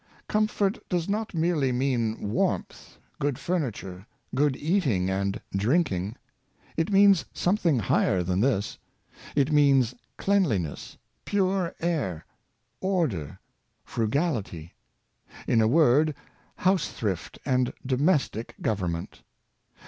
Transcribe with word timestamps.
Comfort 0.27 0.79
does 0.89 1.07
not 1.07 1.35
merely 1.35 1.71
mean 1.71 2.31
warmth, 2.31 2.97
good 3.19 3.35
furni 3.35 3.71
ture, 3.71 4.07
good 4.33 4.55
eating 4.55 5.11
and 5.11 5.39
drinking. 5.55 6.15
It 6.75 6.91
means 6.91 7.23
something 7.35 7.77
higher 7.77 8.23
than 8.23 8.39
this. 8.41 8.79
It 9.35 9.51
means 9.51 9.93
cleanliness, 10.17 10.97
pure 11.23 11.75
air, 11.81 12.25
order, 12.79 13.37
frugality; 13.85 14.73
in 15.45 15.61
a 15.61 15.67
word, 15.67 16.15
house 16.55 16.91
thrift 16.91 17.37
and 17.45 17.71
domestic 17.85 18.55
govern 18.59 18.93
ment. 18.93 19.21